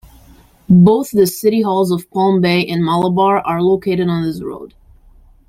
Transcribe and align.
Both 0.81 1.11
the 1.11 1.27
city 1.27 1.61
halls 1.61 1.91
of 1.91 2.09
Palm 2.09 2.41
Bay 2.41 2.65
and 2.65 2.83
Malabar 2.83 3.37
are 3.41 3.61
located 3.61 4.09
on 4.09 4.23
this 4.23 4.41
road. 4.41 4.73